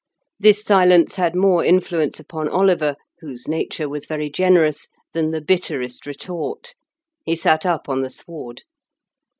This 0.39 0.63
silence 0.63 1.13
had 1.17 1.35
more 1.35 1.63
influence 1.63 2.19
upon 2.19 2.49
Oliver, 2.49 2.95
whose 3.19 3.47
nature 3.47 3.87
was 3.87 4.07
very 4.07 4.31
generous, 4.31 4.87
than 5.13 5.29
the 5.29 5.41
bitterest 5.41 6.07
retort. 6.07 6.73
He 7.23 7.35
sat 7.35 7.67
up 7.67 7.87
on 7.87 8.01
the 8.01 8.09
sward. 8.09 8.63